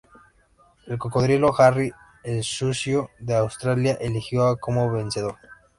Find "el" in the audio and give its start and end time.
0.87-0.97, 2.23-2.41